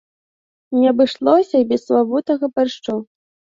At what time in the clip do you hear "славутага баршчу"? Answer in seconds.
1.87-2.93